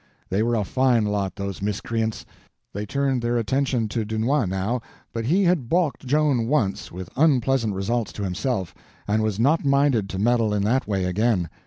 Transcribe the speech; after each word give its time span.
They 0.31 0.41
were 0.41 0.55
a 0.55 0.63
fine 0.63 1.05
lot, 1.05 1.35
those 1.35 1.61
miscreants. 1.61 2.25
They 2.73 2.87
turned 2.87 3.21
their 3.21 3.37
attention 3.37 3.87
to 3.89 4.03
Dunois 4.03 4.45
now, 4.47 4.81
but 5.13 5.25
he 5.25 5.43
had 5.43 5.69
balked 5.69 6.07
Joan 6.07 6.47
once, 6.47 6.91
with 6.91 7.11
unpleasant 7.15 7.75
results 7.75 8.11
to 8.13 8.23
himself, 8.23 8.73
and 9.07 9.21
was 9.21 9.39
not 9.39 9.63
minded 9.63 10.09
to 10.09 10.17
meddle 10.17 10.55
in 10.55 10.63
that 10.63 10.87
way 10.87 11.05
again. 11.05 11.51